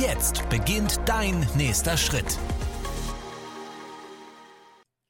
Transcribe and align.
Jetzt 0.00 0.48
beginnt 0.48 1.00
dein 1.06 1.46
nächster 1.56 1.96
Schritt. 1.96 2.38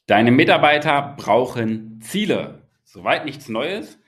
Deine 0.06 0.32
Mitarbeiter 0.32 1.14
brauchen 1.16 2.00
Ziele. 2.00 2.66
Soweit 2.82 3.24
nichts 3.24 3.48
Neues, 3.48 3.98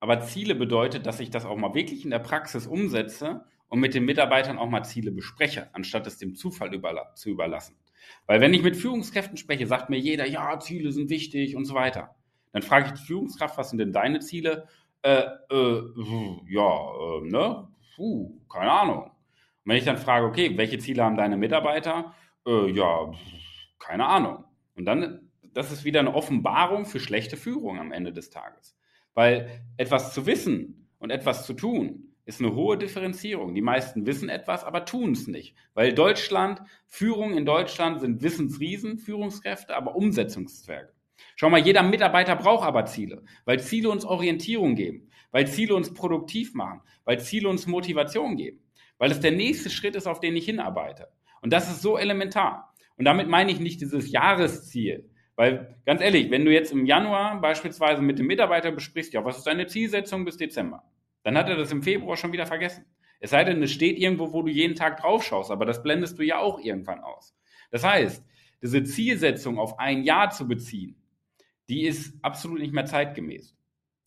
aber 0.00 0.20
Ziele 0.20 0.54
bedeutet, 0.54 1.06
dass 1.06 1.20
ich 1.20 1.30
das 1.30 1.46
auch 1.46 1.56
mal 1.56 1.74
wirklich 1.74 2.04
in 2.04 2.10
der 2.10 2.18
Praxis 2.18 2.66
umsetze 2.66 3.44
und 3.68 3.80
mit 3.80 3.94
den 3.94 4.04
Mitarbeitern 4.04 4.58
auch 4.58 4.68
mal 4.68 4.82
Ziele 4.82 5.12
bespreche, 5.12 5.70
anstatt 5.72 6.06
es 6.06 6.18
dem 6.18 6.34
Zufall 6.34 6.74
überla 6.74 7.14
zu 7.14 7.30
überlassen. 7.30 7.76
Weil 8.26 8.40
wenn 8.40 8.54
ich 8.54 8.62
mit 8.62 8.76
Führungskräften 8.76 9.36
spreche, 9.36 9.66
sagt 9.66 9.88
mir 9.88 9.98
jeder, 9.98 10.26
ja, 10.26 10.58
Ziele 10.60 10.92
sind 10.92 11.10
wichtig 11.10 11.56
und 11.56 11.64
so 11.64 11.74
weiter. 11.74 12.16
Dann 12.52 12.62
frage 12.62 12.86
ich 12.86 13.00
die 13.00 13.06
Führungskraft, 13.06 13.56
was 13.56 13.70
sind 13.70 13.78
denn 13.78 13.92
deine 13.92 14.18
Ziele? 14.18 14.66
Äh, 15.02 15.22
äh, 15.50 15.82
ja, 16.48 16.92
äh, 16.92 17.20
ne? 17.22 17.68
Puh, 17.96 18.38
keine 18.48 18.72
Ahnung. 18.72 19.10
Wenn 19.68 19.76
ich 19.76 19.84
dann 19.84 19.98
frage, 19.98 20.26
okay, 20.26 20.56
welche 20.56 20.78
Ziele 20.78 21.04
haben 21.04 21.16
deine 21.16 21.36
Mitarbeiter? 21.36 22.14
Äh, 22.46 22.70
ja, 22.70 23.12
keine 23.78 24.06
Ahnung. 24.06 24.44
Und 24.74 24.86
dann 24.86 25.28
das 25.52 25.72
ist 25.72 25.84
wieder 25.84 26.00
eine 26.00 26.14
Offenbarung 26.14 26.86
für 26.86 27.00
schlechte 27.00 27.36
Führung 27.36 27.78
am 27.78 27.92
Ende 27.92 28.12
des 28.12 28.30
Tages. 28.30 28.76
Weil 29.14 29.62
etwas 29.76 30.14
zu 30.14 30.24
wissen 30.24 30.88
und 30.98 31.10
etwas 31.10 31.44
zu 31.44 31.52
tun 31.52 32.14
ist 32.24 32.40
eine 32.40 32.54
hohe 32.54 32.78
Differenzierung. 32.78 33.54
Die 33.54 33.60
meisten 33.60 34.06
wissen 34.06 34.28
etwas, 34.28 34.64
aber 34.64 34.84
tun 34.84 35.12
es 35.12 35.26
nicht. 35.26 35.56
Weil 35.74 35.92
Deutschland, 35.94 36.62
Führung 36.86 37.36
in 37.36 37.44
Deutschland 37.44 38.00
sind 38.00 38.22
Wissensriesen, 38.22 38.98
Führungskräfte, 38.98 39.74
aber 39.76 39.96
Umsetzungszwerge. 39.96 40.92
Schau 41.36 41.50
mal, 41.50 41.60
jeder 41.60 41.82
Mitarbeiter 41.82 42.36
braucht 42.36 42.66
aber 42.66 42.86
Ziele, 42.86 43.24
weil 43.44 43.60
Ziele 43.60 43.90
uns 43.90 44.04
Orientierung 44.04 44.76
geben, 44.76 45.10
weil 45.30 45.46
Ziele 45.48 45.74
uns 45.74 45.92
produktiv 45.92 46.54
machen, 46.54 46.80
weil 47.04 47.18
Ziele 47.18 47.48
uns 47.48 47.66
Motivation 47.66 48.36
geben, 48.36 48.60
weil 48.98 49.10
es 49.10 49.20
der 49.20 49.32
nächste 49.32 49.70
Schritt 49.70 49.96
ist, 49.96 50.06
auf 50.06 50.20
den 50.20 50.36
ich 50.36 50.44
hinarbeite. 50.44 51.08
Und 51.40 51.52
das 51.52 51.70
ist 51.70 51.82
so 51.82 51.96
elementar. 51.96 52.74
Und 52.96 53.04
damit 53.04 53.28
meine 53.28 53.52
ich 53.52 53.60
nicht 53.60 53.80
dieses 53.80 54.10
Jahresziel, 54.10 55.08
weil 55.36 55.76
ganz 55.86 56.00
ehrlich, 56.00 56.30
wenn 56.30 56.44
du 56.44 56.52
jetzt 56.52 56.72
im 56.72 56.84
Januar 56.84 57.40
beispielsweise 57.40 58.02
mit 58.02 58.18
dem 58.18 58.26
Mitarbeiter 58.26 58.72
besprichst, 58.72 59.12
ja, 59.12 59.24
was 59.24 59.38
ist 59.38 59.46
deine 59.46 59.68
Zielsetzung 59.68 60.24
bis 60.24 60.36
Dezember? 60.36 60.82
Dann 61.22 61.38
hat 61.38 61.48
er 61.48 61.56
das 61.56 61.70
im 61.70 61.82
Februar 61.82 62.16
schon 62.16 62.32
wieder 62.32 62.46
vergessen. 62.46 62.84
Es 63.20 63.30
sei 63.30 63.44
denn, 63.44 63.62
es 63.62 63.72
steht 63.72 63.98
irgendwo, 63.98 64.32
wo 64.32 64.42
du 64.42 64.48
jeden 64.48 64.74
Tag 64.74 65.00
drauf 65.00 65.24
schaust, 65.24 65.50
aber 65.50 65.64
das 65.64 65.82
blendest 65.82 66.18
du 66.18 66.24
ja 66.24 66.38
auch 66.38 66.58
irgendwann 66.60 67.00
aus. 67.00 67.36
Das 67.70 67.84
heißt, 67.84 68.24
diese 68.62 68.82
Zielsetzung 68.82 69.58
auf 69.58 69.78
ein 69.78 70.02
Jahr 70.02 70.30
zu 70.30 70.48
beziehen, 70.48 70.96
die 71.68 71.86
ist 71.86 72.14
absolut 72.22 72.60
nicht 72.60 72.72
mehr 72.72 72.86
zeitgemäß. 72.86 73.54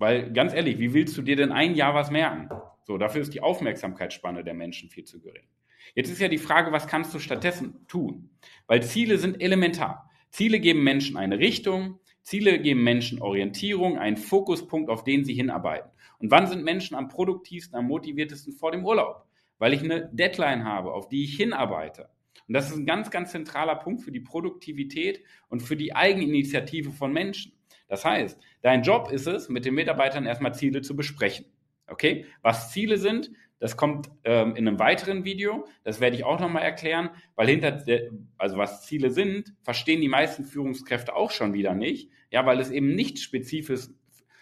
Weil 0.01 0.33
ganz 0.33 0.51
ehrlich, 0.51 0.79
wie 0.79 0.95
willst 0.95 1.15
du 1.15 1.21
dir 1.21 1.35
denn 1.35 1.51
ein 1.51 1.75
Jahr 1.75 1.93
was 1.93 2.09
merken? 2.09 2.49
So, 2.85 2.97
dafür 2.97 3.21
ist 3.21 3.35
die 3.35 3.41
Aufmerksamkeitsspanne 3.41 4.43
der 4.43 4.55
Menschen 4.55 4.89
viel 4.89 5.03
zu 5.03 5.21
gering. 5.21 5.45
Jetzt 5.93 6.09
ist 6.09 6.19
ja 6.19 6.27
die 6.27 6.39
Frage, 6.39 6.71
was 6.71 6.87
kannst 6.87 7.13
du 7.13 7.19
stattdessen 7.19 7.85
tun? 7.87 8.31
Weil 8.65 8.81
Ziele 8.81 9.19
sind 9.19 9.39
elementar. 9.39 10.09
Ziele 10.31 10.59
geben 10.59 10.83
Menschen 10.83 11.17
eine 11.17 11.37
Richtung, 11.37 11.99
Ziele 12.23 12.57
geben 12.57 12.83
Menschen 12.83 13.21
Orientierung, 13.21 13.99
einen 13.99 14.17
Fokuspunkt, 14.17 14.89
auf 14.89 15.03
den 15.03 15.23
sie 15.23 15.35
hinarbeiten. 15.35 15.91
Und 16.17 16.31
wann 16.31 16.47
sind 16.47 16.63
Menschen 16.63 16.97
am 16.97 17.07
produktivsten, 17.07 17.77
am 17.77 17.85
motiviertesten 17.85 18.53
vor 18.53 18.71
dem 18.71 18.83
Urlaub? 18.83 19.27
Weil 19.59 19.71
ich 19.71 19.83
eine 19.83 20.09
Deadline 20.11 20.63
habe, 20.63 20.93
auf 20.93 21.09
die 21.09 21.25
ich 21.25 21.37
hinarbeite. 21.37 22.09
Und 22.47 22.55
das 22.55 22.71
ist 22.71 22.75
ein 22.75 22.87
ganz, 22.87 23.11
ganz 23.11 23.29
zentraler 23.33 23.75
Punkt 23.75 24.01
für 24.01 24.11
die 24.11 24.19
Produktivität 24.19 25.23
und 25.47 25.61
für 25.61 25.77
die 25.77 25.95
Eigeninitiative 25.95 26.89
von 26.89 27.13
Menschen. 27.13 27.53
Das 27.87 28.05
heißt, 28.05 28.39
dein 28.61 28.83
Job 28.83 29.11
ist 29.11 29.27
es, 29.27 29.49
mit 29.49 29.65
den 29.65 29.73
Mitarbeitern 29.73 30.25
erstmal 30.25 30.53
Ziele 30.53 30.81
zu 30.81 30.95
besprechen. 30.95 31.45
Okay? 31.87 32.25
Was 32.41 32.71
Ziele 32.71 32.97
sind, 32.97 33.31
das 33.61 33.77
kommt 33.77 34.09
ähm, 34.23 34.55
in 34.55 34.67
einem 34.67 34.79
weiteren 34.79 35.23
Video. 35.23 35.67
Das 35.83 35.99
werde 36.01 36.15
ich 36.15 36.23
auch 36.23 36.39
nochmal 36.39 36.63
erklären, 36.63 37.11
weil 37.35 37.47
hinter, 37.47 37.71
der, 37.71 38.09
also 38.39 38.57
was 38.57 38.81
Ziele 38.87 39.11
sind, 39.11 39.53
verstehen 39.61 40.01
die 40.01 40.07
meisten 40.07 40.43
Führungskräfte 40.45 41.15
auch 41.15 41.29
schon 41.29 41.53
wieder 41.53 41.75
nicht. 41.75 42.09
Ja, 42.31 42.43
weil 42.47 42.59
es 42.59 42.71
eben 42.71 42.95
nicht 42.95 43.19
spezifisch, 43.19 43.89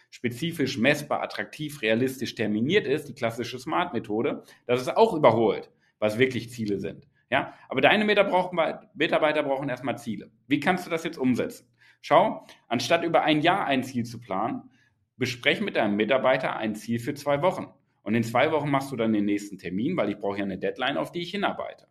spezifisch 0.10 0.78
messbar, 0.78 1.22
attraktiv, 1.22 1.82
realistisch 1.82 2.34
terminiert 2.34 2.88
ist, 2.88 3.10
die 3.10 3.14
klassische 3.14 3.60
Smart-Methode. 3.60 4.44
Das 4.66 4.80
ist 4.80 4.96
auch 4.96 5.14
überholt, 5.14 5.70
was 6.00 6.18
wirklich 6.18 6.50
Ziele 6.50 6.80
sind. 6.80 7.06
Ja, 7.30 7.54
aber 7.68 7.82
deine 7.82 8.06
Mitarbeiter 8.06 9.44
brauchen 9.44 9.70
erstmal 9.70 9.98
Ziele. 9.98 10.32
Wie 10.48 10.62
kannst 10.62 10.86
du 10.86 10.90
das 10.90 11.04
jetzt 11.04 11.18
umsetzen? 11.18 11.68
Schau, 12.02 12.46
anstatt 12.68 13.04
über 13.04 13.24
ein 13.24 13.42
Jahr 13.42 13.66
ein 13.66 13.84
Ziel 13.84 14.06
zu 14.06 14.20
planen, 14.20 14.70
bespreche 15.18 15.64
mit 15.64 15.76
deinem 15.76 15.96
Mitarbeiter 15.96 16.56
ein 16.56 16.76
Ziel 16.76 17.00
für 17.00 17.14
zwei 17.14 17.42
Wochen. 17.42 17.68
Und 18.04 18.16
in 18.16 18.24
zwei 18.24 18.52
Wochen 18.52 18.70
machst 18.70 18.92
du 18.92 18.96
dann 18.96 19.14
den 19.14 19.26
nächsten 19.26 19.58
Termin, 19.58 19.98
weil 19.98 20.10
ich 20.10 20.18
brauche 20.18 20.38
ja 20.38 20.44
eine 20.44 20.58
Deadline, 20.58 20.98
auf 20.98 21.12
die 21.12 21.22
ich 21.22 21.32
hinarbeite. 21.32 21.88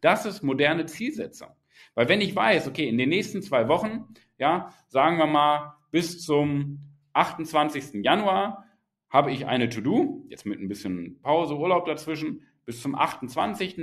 Das 0.00 0.26
ist 0.26 0.42
moderne 0.42 0.86
Zielsetzung. 0.86 1.48
Weil 1.94 2.08
wenn 2.08 2.20
ich 2.20 2.34
weiß, 2.34 2.68
okay, 2.68 2.88
in 2.88 2.98
den 2.98 3.08
nächsten 3.08 3.42
zwei 3.42 3.68
Wochen, 3.68 4.08
ja, 4.38 4.72
sagen 4.88 5.18
wir 5.18 5.26
mal 5.26 5.76
bis 5.90 6.22
zum 6.22 6.80
28. 7.12 8.02
Januar 8.04 8.66
habe 9.08 9.30
ich 9.30 9.46
eine 9.46 9.68
To-Do, 9.68 10.24
jetzt 10.28 10.46
mit 10.46 10.58
ein 10.58 10.68
bisschen 10.68 11.20
Pause, 11.20 11.56
Urlaub 11.56 11.84
dazwischen, 11.84 12.42
bis 12.64 12.80
zum 12.80 12.94
28. 12.94 13.76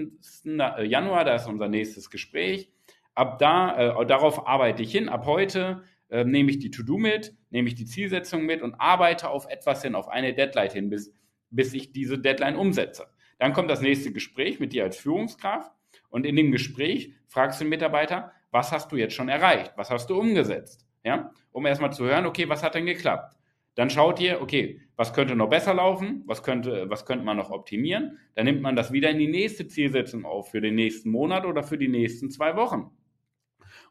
Januar, 0.43 1.23
da 1.23 1.35
ist 1.35 1.47
unser 1.47 1.67
nächstes 1.67 2.09
Gespräch. 2.09 2.71
Ab 3.19 3.39
da, 3.39 4.01
äh, 4.01 4.05
darauf 4.05 4.47
arbeite 4.47 4.83
ich 4.83 4.91
hin. 4.91 5.09
Ab 5.09 5.25
heute 5.25 5.83
äh, 6.09 6.23
nehme 6.23 6.51
ich 6.51 6.59
die 6.59 6.71
To-Do 6.71 6.97
mit, 6.97 7.33
nehme 7.49 7.67
ich 7.67 7.75
die 7.75 7.85
Zielsetzung 7.85 8.45
mit 8.45 8.61
und 8.61 8.75
arbeite 8.75 9.29
auf 9.29 9.47
etwas 9.49 9.81
hin, 9.81 9.95
auf 9.95 10.07
eine 10.07 10.33
Deadline 10.33 10.71
hin, 10.71 10.89
bis 10.89 11.13
bis 11.51 11.73
ich 11.73 11.91
diese 11.91 12.19
Deadline 12.19 12.55
umsetze. 12.55 13.07
Dann 13.37 13.53
kommt 13.53 13.69
das 13.69 13.81
nächste 13.81 14.11
Gespräch 14.11 14.59
mit 14.59 14.73
dir 14.73 14.83
als 14.83 14.97
Führungskraft 14.97 15.71
und 16.09 16.25
in 16.25 16.35
dem 16.35 16.51
Gespräch 16.51 17.13
fragst 17.27 17.59
du 17.59 17.65
den 17.65 17.69
Mitarbeiter, 17.69 18.31
was 18.51 18.71
hast 18.71 18.91
du 18.91 18.97
jetzt 18.97 19.13
schon 19.13 19.29
erreicht? 19.29 19.73
Was 19.75 19.89
hast 19.89 20.09
du 20.09 20.19
umgesetzt? 20.19 20.85
Ja, 21.03 21.31
um 21.51 21.65
erstmal 21.65 21.93
zu 21.93 22.05
hören, 22.05 22.25
okay, 22.25 22.49
was 22.49 22.63
hat 22.63 22.75
denn 22.75 22.85
geklappt? 22.85 23.35
Dann 23.75 23.89
schaut 23.89 24.19
ihr, 24.19 24.41
okay, 24.41 24.81
was 24.97 25.13
könnte 25.13 25.35
noch 25.35 25.49
besser 25.49 25.73
laufen? 25.73 26.23
Was 26.25 26.43
könnte, 26.43 26.89
was 26.89 27.05
könnte 27.05 27.23
man 27.23 27.37
noch 27.37 27.51
optimieren? 27.51 28.17
Dann 28.35 28.45
nimmt 28.45 28.61
man 28.61 28.75
das 28.75 28.91
wieder 28.91 29.09
in 29.09 29.19
die 29.19 29.27
nächste 29.27 29.67
Zielsetzung 29.67 30.25
auf 30.25 30.51
für 30.51 30.59
den 30.59 30.75
nächsten 30.75 31.09
Monat 31.11 31.45
oder 31.45 31.63
für 31.63 31.77
die 31.77 31.87
nächsten 31.87 32.29
zwei 32.29 32.57
Wochen. 32.57 32.91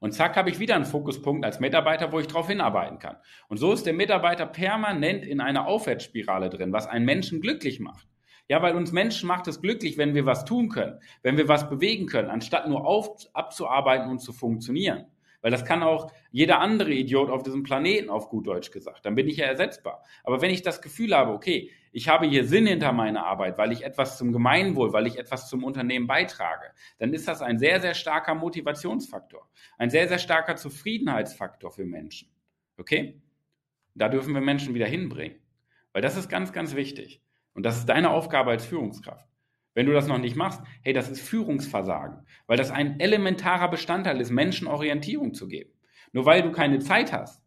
Und 0.00 0.12
zack, 0.12 0.36
habe 0.36 0.50
ich 0.50 0.58
wieder 0.58 0.76
einen 0.76 0.84
Fokuspunkt 0.84 1.44
als 1.44 1.60
Mitarbeiter, 1.60 2.12
wo 2.12 2.20
ich 2.20 2.26
darauf 2.26 2.48
hinarbeiten 2.48 2.98
kann. 2.98 3.16
Und 3.48 3.56
so 3.56 3.72
ist 3.72 3.86
der 3.86 3.94
Mitarbeiter 3.94 4.46
permanent 4.46 5.24
in 5.24 5.40
einer 5.40 5.66
Aufwärtsspirale 5.66 6.50
drin, 6.50 6.72
was 6.72 6.86
einen 6.86 7.04
Menschen 7.04 7.40
glücklich 7.40 7.80
macht. 7.80 8.06
Ja, 8.48 8.62
weil 8.62 8.74
uns 8.74 8.92
Menschen 8.92 9.26
macht 9.26 9.46
es 9.46 9.60
glücklich, 9.60 9.98
wenn 9.98 10.14
wir 10.14 10.24
was 10.24 10.44
tun 10.44 10.70
können, 10.70 11.00
wenn 11.22 11.36
wir 11.36 11.48
was 11.48 11.68
bewegen 11.68 12.06
können, 12.06 12.30
anstatt 12.30 12.66
nur 12.66 12.86
auf, 12.86 13.10
abzuarbeiten 13.34 14.08
und 14.08 14.20
zu 14.20 14.32
funktionieren. 14.32 15.06
Weil 15.40 15.50
das 15.50 15.64
kann 15.64 15.82
auch 15.82 16.12
jeder 16.30 16.60
andere 16.60 16.92
Idiot 16.92 17.30
auf 17.30 17.42
diesem 17.42 17.62
Planeten 17.62 18.10
auf 18.10 18.28
gut 18.28 18.46
Deutsch 18.46 18.70
gesagt. 18.70 19.06
Dann 19.06 19.14
bin 19.14 19.28
ich 19.28 19.36
ja 19.36 19.46
ersetzbar. 19.46 20.02
Aber 20.24 20.40
wenn 20.42 20.50
ich 20.50 20.62
das 20.62 20.82
Gefühl 20.82 21.14
habe, 21.14 21.32
okay, 21.32 21.70
ich 21.92 22.08
habe 22.08 22.26
hier 22.26 22.44
Sinn 22.44 22.66
hinter 22.66 22.92
meiner 22.92 23.24
Arbeit, 23.24 23.56
weil 23.56 23.72
ich 23.72 23.84
etwas 23.84 24.18
zum 24.18 24.32
Gemeinwohl, 24.32 24.92
weil 24.92 25.06
ich 25.06 25.18
etwas 25.18 25.48
zum 25.48 25.64
Unternehmen 25.64 26.06
beitrage, 26.06 26.72
dann 26.98 27.12
ist 27.12 27.28
das 27.28 27.40
ein 27.40 27.58
sehr, 27.58 27.80
sehr 27.80 27.94
starker 27.94 28.34
Motivationsfaktor. 28.34 29.48
Ein 29.78 29.90
sehr, 29.90 30.08
sehr 30.08 30.18
starker 30.18 30.56
Zufriedenheitsfaktor 30.56 31.70
für 31.70 31.84
Menschen. 31.84 32.28
Okay? 32.76 33.20
Da 33.94 34.08
dürfen 34.08 34.34
wir 34.34 34.40
Menschen 34.40 34.74
wieder 34.74 34.86
hinbringen. 34.86 35.38
Weil 35.92 36.02
das 36.02 36.16
ist 36.16 36.28
ganz, 36.28 36.52
ganz 36.52 36.74
wichtig. 36.74 37.22
Und 37.54 37.64
das 37.64 37.78
ist 37.78 37.88
deine 37.88 38.10
Aufgabe 38.10 38.50
als 38.50 38.66
Führungskraft. 38.66 39.26
Wenn 39.74 39.86
du 39.86 39.92
das 39.92 40.06
noch 40.06 40.18
nicht 40.18 40.36
machst, 40.36 40.60
hey, 40.82 40.92
das 40.92 41.08
ist 41.08 41.20
Führungsversagen, 41.20 42.26
weil 42.46 42.56
das 42.56 42.70
ein 42.70 42.98
elementarer 43.00 43.68
Bestandteil 43.68 44.20
ist, 44.20 44.30
Menschen 44.30 44.66
Orientierung 44.66 45.34
zu 45.34 45.48
geben. 45.48 45.70
Nur 46.12 46.26
weil 46.26 46.42
du 46.42 46.50
keine 46.50 46.78
Zeit 46.80 47.12
hast, 47.12 47.42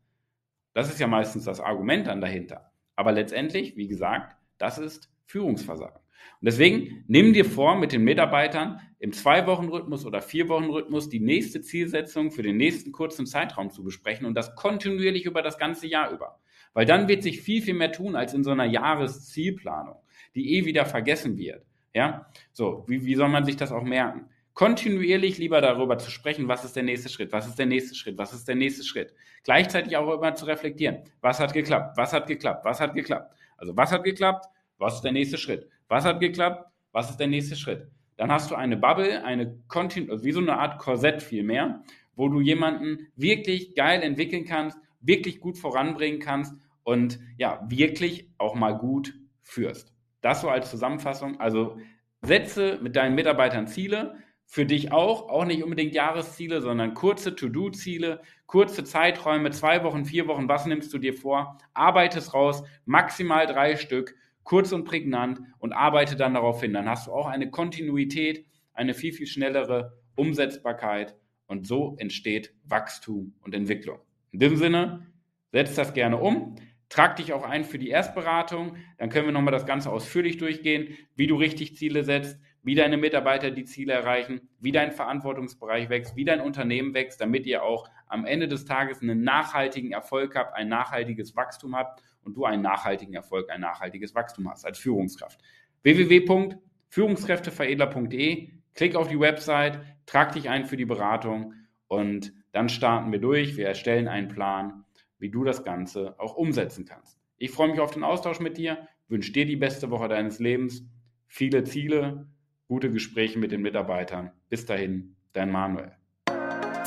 das 0.74 0.90
ist 0.90 1.00
ja 1.00 1.08
meistens 1.08 1.44
das 1.46 1.60
Argument 1.60 2.08
dann 2.08 2.22
dahinter. 2.22 2.72
Aber 2.96 3.12
letztendlich, 3.12 3.76
wie 3.76 3.88
gesagt, 3.88 4.38
das 4.58 4.78
ist 4.78 5.12
Führungsversagen. 5.26 6.00
Und 6.42 6.46
deswegen 6.46 7.04
nimm 7.08 7.34
dir 7.34 7.46
vor, 7.46 7.76
mit 7.76 7.92
den 7.92 8.04
Mitarbeitern 8.04 8.80
im 9.00 9.12
Zwei-Wochen-Rhythmus 9.12 10.06
oder 10.06 10.22
Vier-Wochen-Rhythmus 10.22 11.10
die 11.10 11.20
nächste 11.20 11.62
Zielsetzung 11.62 12.32
für 12.32 12.44
den 12.44 12.58
nächsten 12.58 12.92
kurzen 12.92 13.26
Zeitraum 13.26 13.72
zu 13.72 13.84
besprechen 13.84 14.26
und 14.26 14.36
das 14.36 14.56
kontinuierlich 14.56 15.26
über 15.26 15.42
das 15.42 15.58
ganze 15.58 15.88
Jahr 15.88 16.12
über. 16.12 16.40
Weil 16.74 16.86
dann 16.86 17.08
wird 17.08 17.24
sich 17.24 17.42
viel, 17.42 17.62
viel 17.62 17.74
mehr 17.74 17.92
tun 17.92 18.16
als 18.16 18.34
in 18.34 18.44
so 18.44 18.52
einer 18.52 18.66
Jahreszielplanung, 18.66 19.98
die 20.36 20.56
eh 20.56 20.66
wieder 20.66 20.86
vergessen 20.86 21.38
wird. 21.38 21.66
Ja, 21.94 22.28
so, 22.52 22.84
wie, 22.88 23.06
wie 23.06 23.16
soll 23.16 23.30
man 23.30 23.46
sich 23.46 23.58
das 23.58 23.72
auch 23.72 23.84
merken? 23.84 24.30
Kontinuierlich 24.54 25.38
lieber 25.38 25.62
darüber 25.62 25.98
zu 25.98 26.12
sprechen, 26.12 26.48
was 26.48 26.66
ist 26.66 26.76
der 26.76 26.84
nächste 26.84 27.10
Schritt, 27.10 27.32
was 27.32 27.48
ist 27.48 27.58
der 27.58 27.66
nächste 27.66 27.96
Schritt, 27.96 28.18
was 28.18 28.34
ist 28.34 28.48
der 28.48 28.56
nächste 28.56 28.84
Schritt. 28.84 29.14
Gleichzeitig 29.44 29.96
auch 29.98 30.14
immer 30.14 30.36
zu 30.36 30.46
reflektieren, 30.46 31.00
was 31.22 31.40
hat 31.40 31.54
geklappt, 31.54 31.98
was 31.98 32.14
hat 32.14 32.28
geklappt, 32.28 32.66
was 32.66 32.80
hat 32.80 32.94
geklappt. 32.94 33.34
Also 33.58 33.76
was 33.76 33.92
hat 33.92 34.04
geklappt, 34.04 34.46
was 34.78 34.96
ist 34.96 35.02
der 35.02 35.14
nächste 35.14 35.38
Schritt, 35.38 35.70
was 35.88 36.06
hat 36.06 36.20
geklappt, 36.20 36.66
was 36.92 37.10
ist 37.10 37.18
der 37.18 37.28
nächste 37.28 37.56
Schritt. 37.56 37.88
Dann 38.18 38.32
hast 38.32 38.52
du 38.52 38.56
eine 38.56 38.78
Bubble, 38.78 39.24
eine 39.24 39.58
Kontinu 39.68 40.12
also 40.12 40.24
wie 40.24 40.32
so 40.32 40.42
eine 40.42 40.58
Art 40.58 40.80
Korsett 40.80 41.24
vielmehr, 41.24 41.82
wo 42.16 42.28
du 42.28 42.42
jemanden 42.42 43.08
wirklich 43.16 43.74
geil 43.76 44.02
entwickeln 44.04 44.46
kannst, 44.46 44.78
wirklich 45.00 45.40
gut 45.40 45.58
voranbringen 45.58 46.20
kannst 46.20 46.54
und 46.84 47.20
ja, 47.38 47.66
wirklich 47.68 48.30
auch 48.38 48.56
mal 48.56 48.78
gut 48.78 49.14
führst. 49.42 49.94
Das 50.22 50.42
so 50.42 50.50
als 50.50 50.70
Zusammenfassung. 50.70 51.40
Also 51.40 51.78
setze 52.22 52.80
mit 52.82 52.96
deinen 52.96 53.16
Mitarbeitern 53.16 53.68
Ziele, 53.68 54.16
für 54.46 54.66
dich 54.66 54.92
auch, 54.92 55.30
auch 55.30 55.46
nicht 55.46 55.64
unbedingt 55.64 55.94
Jahresziele, 55.94 56.62
sondern 56.62 56.94
kurze 56.94 57.36
To-Do-Ziele, 57.36 58.22
kurze 58.48 58.84
Zeiträume, 58.84 59.52
zwei 59.52 59.82
Wochen, 59.86 60.04
vier 60.04 60.28
Wochen, 60.28 60.50
was 60.50 60.66
nimmst 60.66 60.94
du 60.94 60.98
dir 60.98 61.14
vor? 61.14 61.58
Arbeite 61.74 62.20
es 62.20 62.34
raus, 62.34 62.62
maximal 62.84 63.48
drei 63.48 63.78
Stück, 63.78 64.14
kurz 64.44 64.74
und 64.74 64.84
prägnant 64.84 65.40
und 65.60 65.72
arbeite 65.72 66.18
dann 66.18 66.34
darauf 66.34 66.60
hin. 66.60 66.74
Dann 66.74 66.90
hast 66.90 67.08
du 67.08 67.14
auch 67.14 67.28
eine 67.28 67.50
Kontinuität, 67.50 68.46
eine 68.74 68.94
viel, 68.94 69.14
viel 69.14 69.28
schnellere 69.28 69.98
Umsetzbarkeit 70.16 71.16
und 71.48 71.66
so 71.66 71.96
entsteht 71.98 72.54
Wachstum 72.66 73.34
und 73.42 73.56
Entwicklung. 73.56 74.00
In 74.32 74.40
diesem 74.40 74.58
Sinne, 74.58 75.08
setz 75.54 75.76
das 75.76 75.94
gerne 75.94 76.18
um. 76.18 76.56
Trag 76.92 77.16
dich 77.16 77.32
auch 77.32 77.44
ein 77.44 77.64
für 77.64 77.80
die 77.80 77.88
Erstberatung. 77.88 78.76
Dann 78.98 79.10
können 79.10 79.28
wir 79.28 79.32
nochmal 79.32 79.54
das 79.54 79.66
Ganze 79.66 79.90
ausführlich 79.90 80.36
durchgehen, 80.38 80.98
wie 81.16 81.26
du 81.26 81.38
richtig 81.38 81.78
Ziele 81.78 82.04
setzt, 82.04 82.38
wie 82.64 82.76
deine 82.76 82.98
Mitarbeiter 82.98 83.50
die 83.50 83.64
Ziele 83.64 83.94
erreichen, 83.94 84.50
wie 84.60 84.74
dein 84.74 84.92
Verantwortungsbereich 84.92 85.88
wächst, 85.90 86.18
wie 86.18 86.26
dein 86.26 86.42
Unternehmen 86.42 86.94
wächst, 86.94 87.22
damit 87.22 87.46
ihr 87.46 87.64
auch 87.64 87.90
am 88.08 88.26
Ende 88.26 88.50
des 88.50 88.66
Tages 88.66 89.02
einen 89.02 89.24
nachhaltigen 89.24 89.94
Erfolg 89.94 90.36
habt, 90.36 90.54
ein 90.54 90.68
nachhaltiges 90.68 91.34
Wachstum 91.34 91.78
habt 91.78 92.04
und 92.24 92.36
du 92.36 92.44
einen 92.44 92.62
nachhaltigen 92.62 93.14
Erfolg, 93.14 93.50
ein 93.50 93.62
nachhaltiges 93.62 94.14
Wachstum 94.14 94.50
hast 94.50 94.66
als 94.66 94.78
Führungskraft. 94.78 95.40
www.führungskräfteveredler.de 95.84 98.50
Klick 98.74 98.96
auf 98.98 99.08
die 99.08 99.20
Website, 99.20 99.80
trag 100.06 100.34
dich 100.34 100.50
ein 100.50 100.66
für 100.66 100.76
die 100.76 100.86
Beratung 100.86 101.54
und 101.88 102.34
dann 102.52 102.68
starten 102.68 103.14
wir 103.14 103.20
durch. 103.20 103.56
Wir 103.56 103.68
erstellen 103.68 104.10
einen 104.10 104.28
Plan 104.28 104.84
wie 105.22 105.30
du 105.30 105.44
das 105.44 105.64
Ganze 105.64 106.20
auch 106.20 106.36
umsetzen 106.36 106.86
kannst. 106.86 107.20
Ich 107.38 107.52
freue 107.52 107.70
mich 107.70 107.80
auf 107.80 107.92
den 107.92 108.04
Austausch 108.04 108.40
mit 108.40 108.58
dir, 108.58 108.88
wünsche 109.08 109.32
dir 109.32 109.46
die 109.46 109.56
beste 109.56 109.90
Woche 109.90 110.10
deines 110.10 110.40
Lebens, 110.40 110.84
viele 111.28 111.64
Ziele, 111.64 112.28
gute 112.68 112.92
Gespräche 112.92 113.40
mit 113.40 113.52
den 113.52 113.62
Mitarbeitern. 113.62 114.32
Bis 114.50 114.66
dahin, 114.66 115.16
dein 115.34 115.52
Manuel. 115.52 116.01